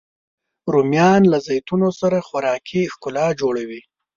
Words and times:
رومیان 0.73 1.21
له 1.31 1.37
زیتون 1.47 1.81
سره 1.99 2.17
خوراکي 2.27 2.81
ښکلا 2.93 3.27
جوړوي 3.41 3.81